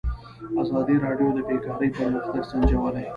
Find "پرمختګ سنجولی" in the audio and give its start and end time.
1.97-3.05